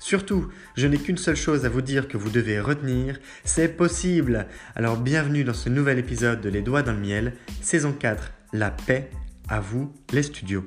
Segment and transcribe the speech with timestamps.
[0.00, 4.46] Surtout, je n'ai qu'une seule chose à vous dire que vous devez retenir, c'est possible.
[4.76, 7.32] Alors bienvenue dans ce nouvel épisode de Les Doigts dans le Miel,
[7.62, 9.10] saison 4, La paix,
[9.48, 10.64] à vous les studios.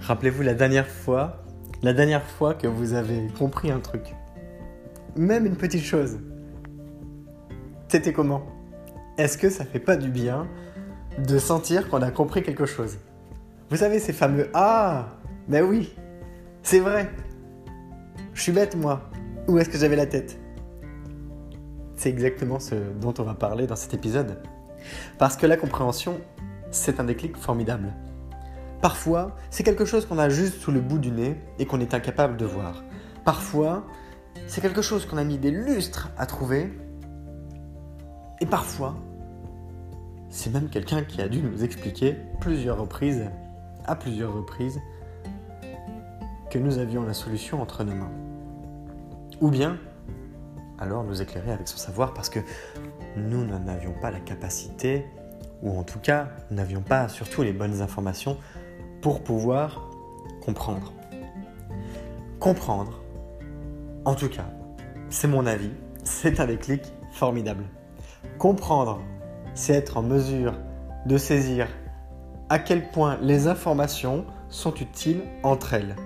[0.00, 1.44] Rappelez-vous la dernière fois,
[1.82, 4.14] la dernière fois que vous avez compris un truc.
[5.16, 6.18] Même une petite chose.
[7.88, 8.46] C'était comment?
[9.18, 10.48] Est-ce que ça fait pas du bien?
[11.18, 12.98] De sentir qu'on a compris quelque chose.
[13.70, 15.08] Vous savez, ces fameux Ah
[15.48, 15.94] Mais oui
[16.62, 17.10] C'est vrai
[18.34, 19.10] Je suis bête, moi
[19.48, 20.38] Où est-ce que j'avais la tête?
[21.96, 24.38] C'est exactement ce dont on va parler dans cet épisode.
[25.18, 26.20] Parce que la compréhension,
[26.70, 27.92] c'est un déclic formidable.
[28.82, 31.94] Parfois, c'est quelque chose qu'on a juste sous le bout du nez et qu'on est
[31.94, 32.84] incapable de voir.
[33.24, 33.84] Parfois,
[34.46, 36.70] c'est quelque chose qu'on a mis des lustres à trouver.
[38.40, 38.94] Et parfois,
[40.28, 43.30] c'est même quelqu'un qui a dû nous expliquer plusieurs reprises,
[43.84, 44.80] à plusieurs reprises,
[46.50, 48.12] que nous avions la solution entre nos mains.
[49.40, 49.78] Ou bien,
[50.78, 52.40] alors nous éclairer avec son savoir parce que
[53.16, 55.06] nous n'en avions pas la capacité,
[55.62, 58.36] ou en tout cas, n'avions pas surtout les bonnes informations
[59.00, 59.88] pour pouvoir
[60.44, 60.92] comprendre.
[62.38, 63.00] Comprendre,
[64.04, 64.46] en tout cas,
[65.08, 65.70] c'est mon avis,
[66.04, 66.82] c'est un déclic
[67.12, 67.64] formidable.
[68.38, 69.00] Comprendre
[69.56, 70.54] c'est être en mesure
[71.06, 71.66] de saisir
[72.48, 75.96] à quel point les informations sont utiles entre elles.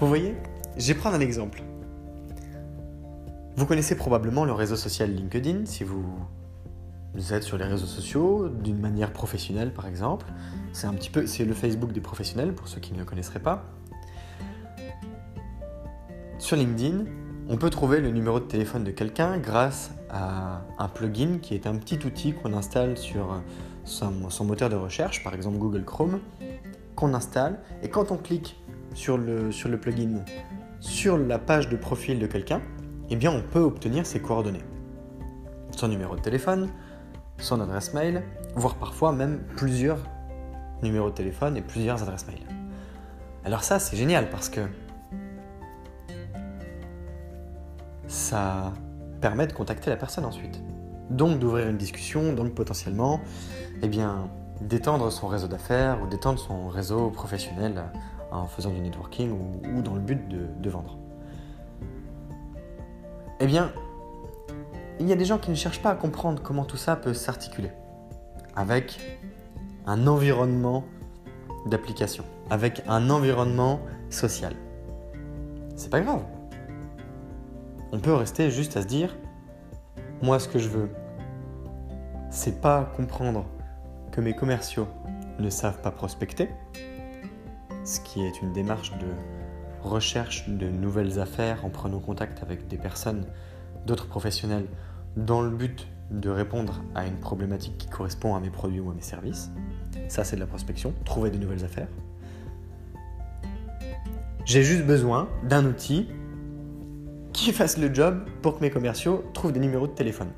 [0.00, 0.34] Vous voyez
[0.76, 1.62] Je vais prendre un exemple.
[3.56, 6.04] Vous connaissez probablement le réseau social LinkedIn si vous
[7.30, 10.26] êtes sur les réseaux sociaux d'une manière professionnelle par exemple.
[10.72, 13.40] C'est un petit peu c'est le Facebook des professionnels pour ceux qui ne le connaisseraient
[13.40, 13.64] pas.
[16.38, 17.04] Sur LinkedIn,
[17.48, 21.66] on peut trouver le numéro de téléphone de quelqu'un grâce à un plugin qui est
[21.66, 23.40] un petit outil qu'on installe sur
[23.84, 26.20] son, moteur de recherche, par exemple Google Chrome,
[26.96, 27.60] qu'on installe.
[27.82, 28.60] Et quand on clique
[28.94, 30.24] sur le, sur le plugin
[30.80, 32.60] sur la page de profil de quelqu'un,
[33.10, 34.64] eh bien on peut obtenir ses coordonnées.
[35.76, 36.70] Son numéro de téléphone,
[37.38, 38.22] son adresse mail,
[38.54, 39.98] voire parfois même plusieurs
[40.82, 42.42] numéros de téléphone et plusieurs adresses mail.
[43.44, 44.60] Alors ça c'est génial parce que
[48.08, 48.72] ça
[49.20, 50.62] permet de contacter la personne ensuite.
[51.10, 53.20] Donc d'ouvrir une discussion, donc potentiellement,
[53.82, 54.28] eh bien,
[54.60, 57.84] d'étendre son réseau d'affaires ou d'étendre son réseau professionnel
[58.30, 60.98] en faisant du networking ou, dans le but de, vendre.
[63.40, 63.72] Eh bien,
[64.98, 67.14] il y a des gens qui ne cherchent pas à comprendre comment tout ça peut
[67.14, 67.70] s'articuler
[68.56, 68.98] avec
[69.86, 70.84] un environnement
[71.66, 73.80] d'application, avec un environnement
[74.10, 74.54] social.
[75.76, 76.22] C'est pas grave
[77.96, 79.16] on peut rester juste à se dire,
[80.20, 80.90] moi ce que je veux,
[82.28, 83.46] c'est pas comprendre
[84.12, 84.86] que mes commerciaux
[85.38, 86.50] ne savent pas prospecter,
[87.86, 89.06] ce qui est une démarche de
[89.82, 93.24] recherche de nouvelles affaires en prenant contact avec des personnes,
[93.86, 94.66] d'autres professionnels,
[95.16, 98.94] dans le but de répondre à une problématique qui correspond à mes produits ou à
[98.94, 99.50] mes services.
[100.08, 101.88] Ça, c'est de la prospection, trouver de nouvelles affaires.
[104.44, 106.08] J'ai juste besoin d'un outil
[107.36, 110.30] qui fasse le job pour que mes commerciaux trouvent des numéros de téléphone.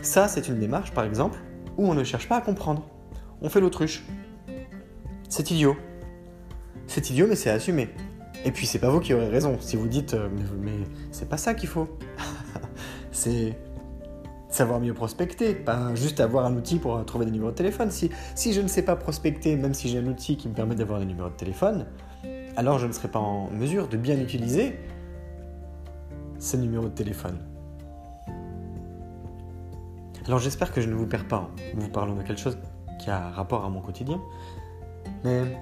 [0.00, 1.38] Ça, c'est une démarche, par exemple,
[1.76, 2.88] où on ne cherche pas à comprendre.
[3.42, 4.02] On fait l'autruche.
[5.28, 5.76] C'est idiot.
[6.86, 7.90] C'est idiot, mais c'est assumé.
[8.46, 9.58] Et puis, c'est pas vous qui aurez raison.
[9.60, 11.88] Si vous dites, euh, mais, mais c'est pas ça qu'il faut.
[13.12, 13.54] c'est
[14.48, 17.90] savoir mieux prospecter, pas juste avoir un outil pour trouver des numéros de téléphone.
[17.90, 20.74] Si, si je ne sais pas prospecter, même si j'ai un outil qui me permet
[20.74, 21.86] d'avoir des numéros de téléphone,
[22.56, 24.78] alors je ne serai pas en mesure de bien utiliser
[26.40, 27.38] ces numéros de téléphone.
[30.26, 32.58] Alors j'espère que je ne vous perds pas en vous parlant de quelque chose
[32.98, 34.20] qui a rapport à mon quotidien,
[35.24, 35.56] mais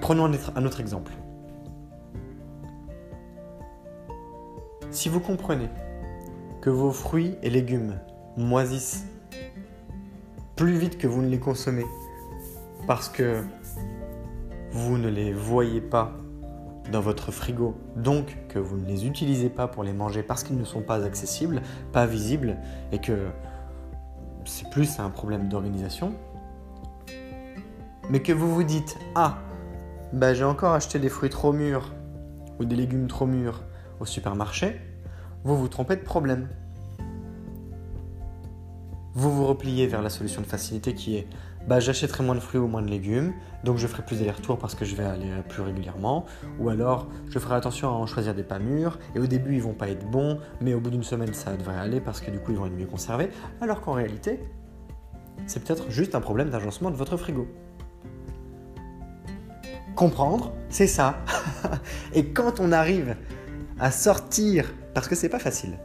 [0.00, 1.12] prenons un autre exemple.
[4.90, 5.68] Si vous comprenez
[6.60, 7.98] que vos fruits et légumes
[8.36, 9.06] moisissent
[10.56, 11.84] plus vite que vous ne les consommez
[12.86, 13.42] parce que
[14.72, 16.16] vous ne les voyez pas
[16.90, 20.58] dans votre frigo, donc que vous ne les utilisez pas pour les manger parce qu'ils
[20.58, 21.62] ne sont pas accessibles,
[21.92, 22.56] pas visibles,
[22.92, 23.28] et que
[24.44, 26.14] c'est plus un problème d'organisation,
[28.10, 29.38] mais que vous vous dites Ah,
[30.12, 31.92] bah j'ai encore acheté des fruits trop mûrs
[32.58, 33.62] ou des légumes trop mûrs
[34.00, 34.80] au supermarché,
[35.44, 36.48] vous vous trompez de problème.
[39.14, 41.26] Vous vous repliez vers la solution de facilité qui est
[41.66, 43.32] bah, j'achèterai moins de fruits ou moins de légumes,
[43.64, 46.24] donc je ferai plus d'aller-retour parce que je vais aller plus régulièrement,
[46.58, 49.62] ou alors je ferai attention à en choisir des pas mûrs, et au début ils
[49.62, 52.38] vont pas être bons, mais au bout d'une semaine ça devrait aller parce que du
[52.38, 53.30] coup ils vont être mieux conservés,
[53.60, 54.40] alors qu'en réalité,
[55.46, 57.46] c'est peut-être juste un problème d'agencement de votre frigo.
[59.94, 61.18] Comprendre, c'est ça.
[62.14, 63.16] et quand on arrive
[63.78, 65.78] à sortir parce que c'est pas facile.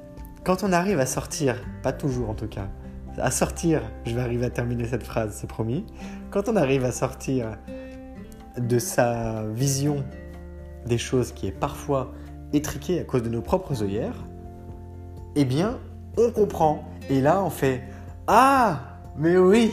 [0.43, 2.67] Quand on arrive à sortir, pas toujours en tout cas,
[3.17, 5.85] à sortir, je vais arriver à terminer cette phrase, c'est promis.
[6.29, 7.57] Quand on arrive à sortir
[8.57, 10.03] de sa vision
[10.85, 12.11] des choses qui est parfois
[12.53, 14.25] étriquée à cause de nos propres œillères,
[15.35, 15.79] eh bien,
[16.17, 16.83] on comprend.
[17.09, 17.83] Et là, on fait
[18.27, 19.71] Ah, mais oui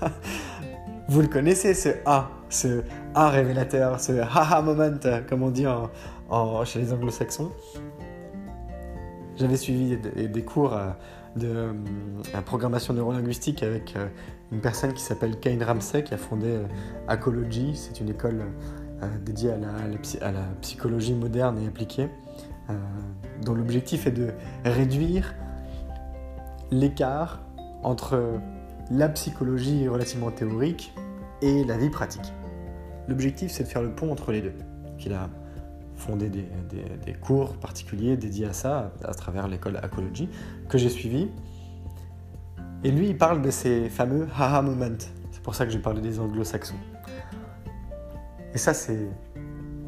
[1.08, 2.82] Vous le connaissez, ce A, ce
[3.14, 4.90] A révélateur, ce ha-ha moment,
[5.28, 7.52] comme on dit en, chez les anglo-saxons.
[9.36, 10.88] J'avais suivi des, cours euh,
[11.36, 14.08] de euh, programmation neurolinguistique avec euh,
[14.52, 16.58] une personne qui s'appelle Kane Ramsey qui a fondé
[17.08, 17.74] Acology.
[17.74, 18.44] C'est une école
[19.24, 22.08] dédiée à la, psychologie moderne et appliquée,
[23.44, 24.30] dont l'objectif est de
[24.64, 25.34] réduire
[26.70, 27.42] l'écart
[27.82, 28.40] entre
[28.90, 30.94] la psychologie relativement théorique
[31.42, 32.32] et la vie pratique.
[33.08, 34.54] L'objectif, c'est de faire le pont entre les deux.
[35.12, 35.28] A
[35.96, 40.28] fondé des, cours particuliers dédiés à ça à travers l'école Acology
[40.68, 41.28] que j'ai suivi.
[42.84, 44.98] Et lui, il parle de ces fameux haha moments.
[45.32, 46.76] C'est pour ça que j'ai parlé des anglo-saxons.
[48.54, 49.08] Et ça, c'est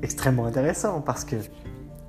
[0.02, 1.36] extrêmement intéressant parce que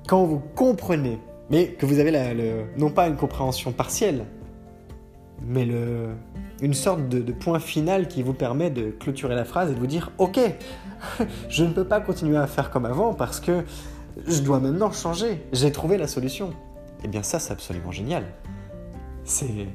[0.08, 1.18] quand vous comprenez,
[1.50, 4.24] mais que vous avez le, non pas une compréhension partielle,
[5.42, 6.10] mais le,
[6.60, 9.78] une sorte de, de, point final qui vous permet de clôturer la phrase et de
[9.78, 10.38] vous dire Ok,
[11.48, 13.64] je ne peux pas continuer à faire comme avant parce que
[14.26, 15.46] je dois maintenant changer.
[15.52, 16.52] J'ai trouvé la solution.
[17.04, 18.24] Eh bien, ça, c'est absolument génial.
[19.24, 19.68] C'est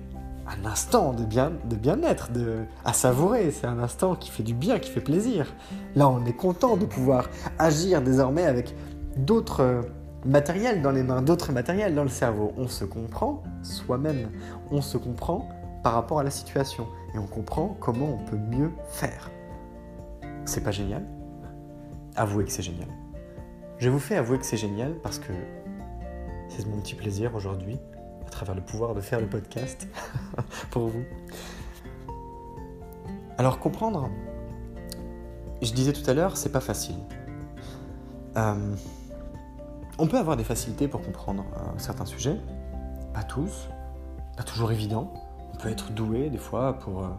[0.48, 3.52] un instant de bien de bien-être de à savourer.
[3.52, 5.54] C'est un instant qui fait du bien qui fait plaisir.
[5.96, 8.76] Là on est content de pouvoir agir désormais avec
[9.18, 9.82] d'autres
[10.26, 12.54] matériels dans les mains d'autres matériels dans le cerveau.
[12.58, 14.30] On se comprend soi-même.
[14.72, 15.50] On se comprend
[15.84, 16.88] par rapport à la situation.
[17.14, 19.32] Et on comprend comment on peut mieux faire.
[20.46, 21.06] C'est pas génial?
[22.16, 22.88] Avouez que c'est génial
[23.78, 25.34] je vous fais avouer que c'est génial parce que
[26.50, 27.78] c'est mon petit plaisir aujourd'hui,
[28.26, 29.88] à travers le pouvoir de faire le podcast
[30.72, 31.04] pour vous.
[33.38, 34.10] Alors comprendre,
[35.62, 36.96] je disais tout à l'heure, c'est pas facile.
[38.38, 38.76] Euh,
[39.98, 42.40] on peut avoir des facilités pour comprendre euh, certains sujets,
[43.14, 43.70] pas tous,
[44.38, 45.14] pas toujours évident.
[45.54, 47.10] On peut être doué des fois pour euh,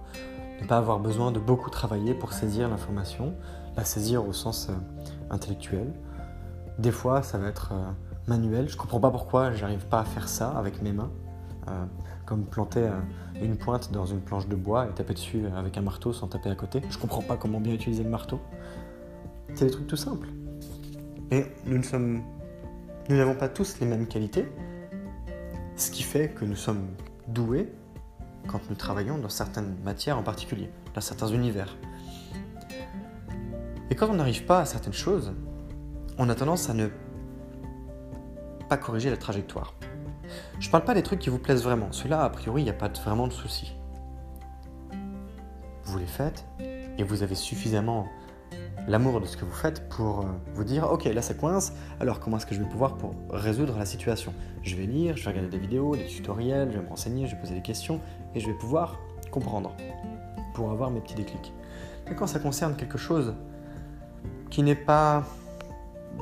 [0.63, 3.35] ne pas avoir besoin de beaucoup travailler pour saisir l'information,
[3.77, 4.71] la saisir au sens
[5.31, 5.93] intellectuel.
[6.78, 7.90] Des fois, ça va être euh,
[8.26, 8.68] manuel.
[8.68, 11.11] Je comprends pas pourquoi j'arrive pas à faire ça avec mes mains.
[11.68, 11.85] Euh,
[12.26, 13.00] comme planter euh,
[13.40, 16.50] une pointe dans une planche de bois et taper dessus avec un marteau sans taper
[16.50, 16.83] à côté.
[16.90, 18.40] Je comprends pas comment bien utiliser le marteau.
[19.54, 20.28] C'est des trucs tout simples.
[21.30, 22.23] Et nous ne sommes.
[23.09, 24.49] Nous n'avons pas tous les mêmes qualités.
[25.76, 26.88] Ce qui fait que nous sommes
[27.28, 27.73] doués
[28.49, 31.76] quand nous travaillons dans certaines matières en particulier, dans certains univers.
[33.90, 35.33] Et quand on n'arrive pas à certaines choses,
[36.19, 36.89] on a tendance à ne
[38.69, 39.75] pas corriger la trajectoire.
[40.59, 41.93] Je parle pas des trucs qui vous plaisent vraiment.
[41.93, 43.75] Ceux-là, a priori, il n'y a pas vraiment de souci.
[45.85, 46.45] Vous les faites
[46.99, 48.07] et vous avez suffisamment
[48.89, 52.21] l'amour de ce que vous faites pour euh, vous dire ok là ça coince alors
[52.21, 54.33] comment est-ce que je vais pouvoir pour résoudre la situation?
[54.63, 57.35] Je vais lire je vais regarder des vidéos des tutoriels je vais me renseigner je
[57.35, 58.01] vais poser des questions
[58.35, 59.01] et je vais pouvoir
[59.33, 59.75] comprendre
[60.55, 61.53] pour avoir mes petits déclics
[62.09, 63.35] mais quand ça concerne quelque chose
[64.51, 65.25] qui n'est pas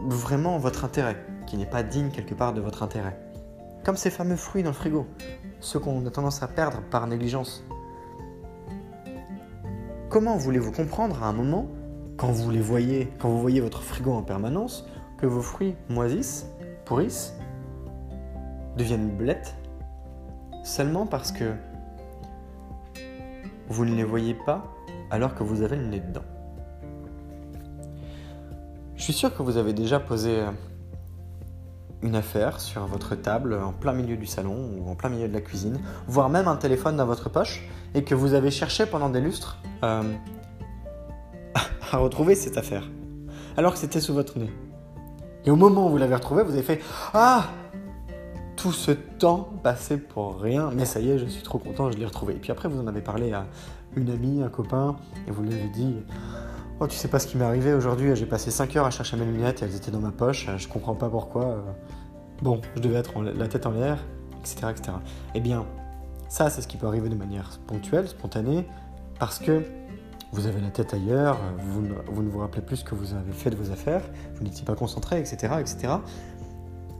[0.06, 3.18] vraiment votre intérêt qui n'est pas digne quelque part de votre intérêt
[3.84, 5.06] comme ces fameux fruits dans le frigo
[5.60, 7.64] ceux qu'on a tendance à perdre par négligence
[10.08, 11.68] comment voulez-vous comprendre à un moment
[12.16, 14.86] quand vous les voyez, quand vous voyez votre frigo en permanence,
[15.18, 16.46] que vos fruits moisissent,
[16.84, 17.34] pourrissent,
[18.76, 19.56] deviennent blettes,
[20.62, 21.54] seulement parce que
[23.68, 24.64] vous ne les voyez pas
[25.10, 26.22] alors que vous avez le nez dedans?
[29.04, 30.38] Je suis sûr que vous avez déjà posé
[32.00, 35.34] une affaire sur votre table en plein milieu du salon ou en plein milieu de
[35.34, 39.10] la cuisine, voire même un téléphone dans votre poche, et que vous avez cherché pendant
[39.10, 40.10] des lustres euh,
[41.92, 42.88] à retrouver cette affaire,
[43.58, 44.50] alors que c'était sous votre nez.
[45.44, 46.80] Et au moment où vous l'avez retrouvé, vous avez fait
[47.12, 47.48] Ah
[48.56, 51.98] Tout ce temps passé pour rien, mais ça y est, je suis trop content, je
[51.98, 52.36] l'ai retrouvé.
[52.36, 53.44] Et puis après, vous en avez parlé à
[53.96, 54.96] une amie, un copain,
[55.28, 55.94] et vous lui avez dit
[56.80, 59.16] Oh, tu sais pas ce qui m'est arrivé aujourd'hui, j'ai passé 5 heures à chercher
[59.16, 61.64] mes lunettes et elles étaient dans ma poche, je comprends pas pourquoi.
[62.42, 63.98] Bon, je devais être la tête en l'air,
[64.40, 64.96] etc., etc.
[65.36, 65.66] Eh bien,
[66.28, 68.66] ça, c'est ce qui peut arriver de manière ponctuelle, spontanée,
[69.20, 69.62] parce que
[70.32, 73.50] vous avez la tête ailleurs, vous ne, vous rappelez plus ce que vous avez fait
[73.50, 74.02] de vos affaires,
[74.34, 75.54] vous n'étiez pas concentré, etc.
[75.60, 75.94] etc.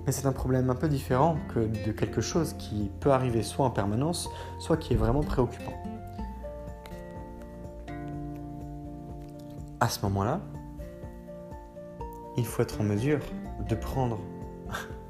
[0.07, 3.67] Mais c'est un problème un peu différent que de quelque chose qui peut arriver soit
[3.67, 5.75] en permanence, soit qui est vraiment préoccupant.
[9.85, 10.41] À ce moment-là,
[12.39, 13.19] il faut être en mesure
[13.69, 14.19] de prendre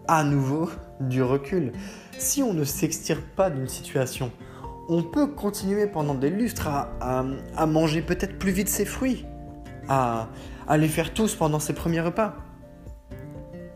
[0.08, 1.70] à nouveau du recul.
[2.18, 4.32] Si on ne s'extire pas d'une situation,
[4.88, 9.24] on peut continuer pendant des lustres à, manger peut-être plus vite ses fruits,
[9.88, 10.26] à,
[10.76, 12.34] les faire tous pendant ses premiers repas.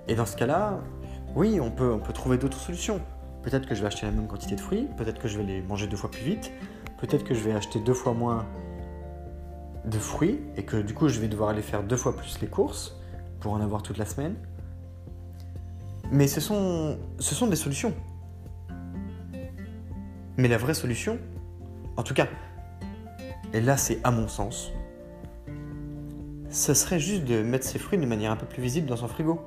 [0.08, 0.80] Et dans ce cas-là,
[1.36, 3.00] oui, on peut, on peut trouver d'autres solutions.
[3.44, 5.62] Peut-être que je vais acheter la même quantité de fruits, peut-être que je vais les
[5.62, 6.50] manger deux fois plus vite,
[7.00, 8.44] peut-être que je vais acheter deux fois moins
[9.88, 12.46] de fruits et que du coup je vais devoir aller faire deux fois plus les
[12.46, 12.96] courses
[13.40, 14.34] pour en avoir toute la semaine.
[16.10, 17.94] Mais ce sont, ce sont des solutions.
[20.36, 21.18] Mais la vraie solution,
[21.96, 22.28] en tout cas,
[23.52, 24.72] et là c'est à mon sens,
[26.50, 29.08] ce serait juste de mettre ses fruits de manière un peu plus visible dans son
[29.08, 29.40] frigo.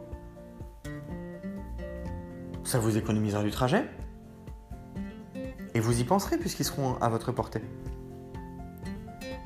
[2.64, 3.86] Ça vous économisera du trajet.
[5.74, 7.62] Et vous y penserez puisqu'ils seront à votre portée.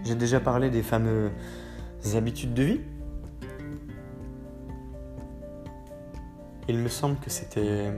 [0.06, 1.32] J'ai déjà parlé des fameuses
[2.16, 2.82] habitudes de vie.
[6.68, 7.92] Il me semble que c'était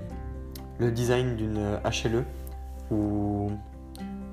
[0.80, 2.24] le design d'une HLE
[2.92, 3.52] ou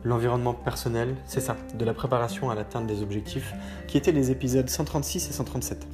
[0.04, 3.54] l'environnement personnel, c'est ça, de la préparation à l'atteinte des objectifs,
[3.88, 5.88] qui étaient les épisodes 136 et 137.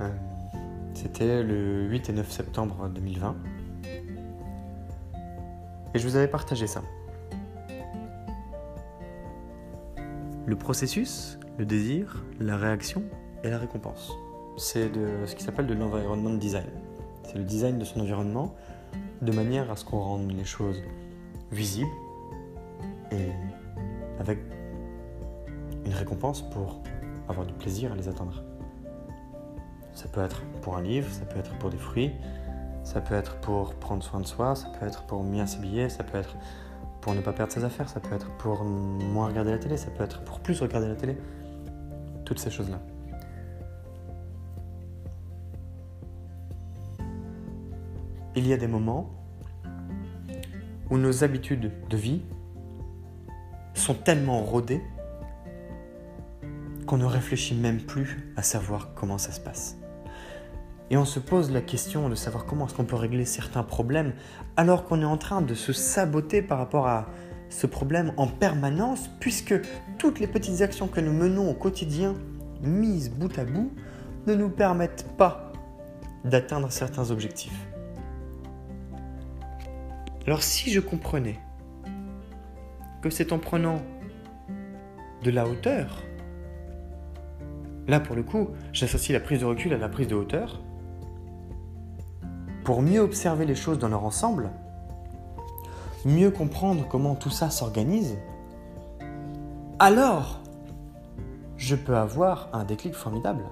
[0.00, 0.08] Euh,
[0.94, 3.36] c'était le 8 et 9 septembre 2020.
[5.94, 6.82] Et je vous avais partagé ça.
[10.46, 13.02] Le processus, le désir, la réaction
[13.44, 14.12] et la récompense.
[14.56, 14.90] C'est
[15.26, 16.66] ce qui s'appelle de l'environnement design.
[17.24, 18.54] C'est le design de son environnement
[19.22, 20.82] de manière à ce qu'on rende les choses
[21.52, 21.90] visible
[23.12, 23.28] et
[24.18, 24.38] avec
[25.84, 26.80] une récompense pour
[27.28, 28.42] avoir du plaisir à les atteindre.
[29.92, 32.12] Ça peut être pour un livre, ça peut être pour des fruits,
[32.82, 36.04] ça peut être pour prendre soin de soi, ça peut être pour mieux s'habiller, ça
[36.04, 36.36] peut être
[37.00, 39.90] pour ne pas perdre ses affaires, ça peut être pour moins regarder la télé, ça
[39.90, 41.16] peut être pour plus regarder la télé.
[42.24, 42.80] Toutes ces choses-là.
[48.36, 49.10] Il y a des moments
[50.90, 52.22] où nos habitudes de vie
[53.74, 54.82] sont tellement rodées
[56.86, 59.79] qu'on ne réfléchit même plus à savoir comment ça se passe.
[60.90, 64.12] Et on se pose la question de savoir comment est-ce qu'on peut régler certains problèmes
[64.56, 67.06] alors qu'on est en train de se saboter par rapport à
[67.48, 69.54] ce problème en permanence puisque
[69.98, 72.16] toutes les petites actions que nous menons au quotidien,
[72.62, 73.72] mises bout à bout,
[74.26, 75.52] ne nous permettent pas
[76.24, 77.68] d'atteindre certains objectifs.
[80.26, 81.38] Alors si je comprenais
[83.00, 83.80] que c'est en prenant
[85.22, 86.02] de la hauteur,
[87.86, 90.60] là pour le coup, j'associe la prise de recul à la prise de hauteur,
[92.70, 94.48] pour mieux observer les choses dans leur ensemble,
[96.04, 98.16] mieux comprendre comment tout ça s'organise,
[99.80, 100.38] alors
[101.56, 103.42] je peux avoir un déclic formidable.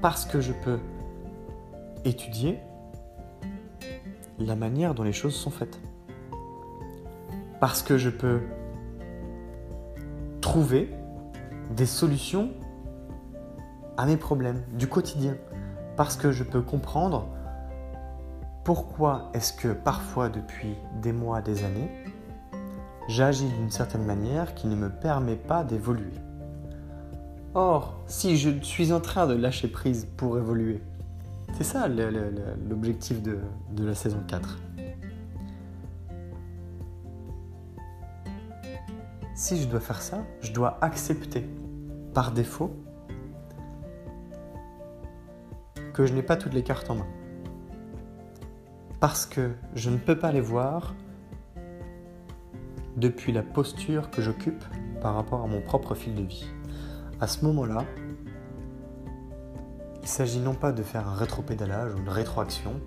[0.00, 0.78] Parce que je peux
[2.06, 2.58] étudier,
[4.38, 5.78] la manière dont les choses sont faites.
[7.60, 8.40] Parce que je peux
[10.40, 10.90] trouver
[11.70, 12.48] des solutions
[13.98, 15.36] à mes problèmes du quotidien.
[15.98, 17.28] Parce que je peux comprendre
[18.66, 21.88] pourquoi est-ce que parfois depuis des mois, des années,
[23.06, 26.10] j'agis d'une certaine manière qui ne me permet pas d'évoluer?
[27.54, 30.82] Or, si je suis en train de lâcher prise pour évoluer,
[31.56, 33.38] c'est ça l'objectif de,
[33.78, 34.58] la saison 4.
[39.36, 41.48] Si je dois faire ça, je dois accepter
[42.14, 42.74] par défaut
[45.94, 47.06] que je n'ai pas toutes les cartes en main.
[49.00, 50.94] Parce que je ne peux pas les voir
[52.96, 54.64] depuis la posture que j'occupe
[55.00, 56.46] par rapport à mon propre fil de vie.
[57.20, 57.84] À ce moment-là,
[60.02, 62.80] il s'agit non pas de faire un rétropédalage ou une rétroaction,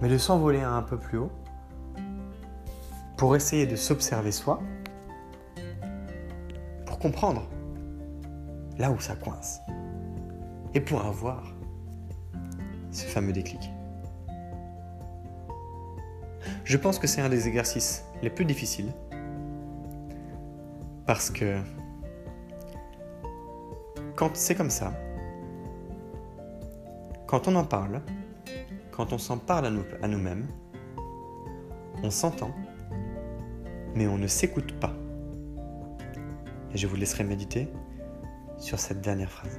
[0.00, 1.32] mais de s'envoler un peu plus haut
[3.16, 4.60] pour essayer de s'observer soi,
[6.86, 7.48] pour comprendre
[8.78, 9.60] là où ça coince
[10.74, 11.42] et pour avoir
[12.90, 13.70] ce fameux déclic.
[16.68, 18.92] Je pense que c'est un des exercices les plus difficiles
[21.06, 21.56] parce que
[24.14, 24.92] quand c'est comme ça,
[27.26, 28.02] quand on en parle,
[28.90, 30.46] quand on s'en parle à, nous-mêmes,
[32.02, 32.50] on s'entend,
[33.94, 34.92] mais on ne s'écoute pas.
[36.74, 37.72] Et je vous laisserai méditer
[38.58, 39.58] sur cette dernière phrase.